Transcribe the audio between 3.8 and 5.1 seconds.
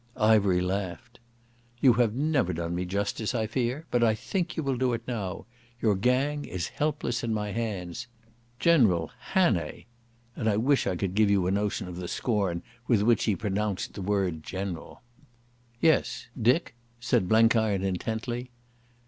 but I think you will do it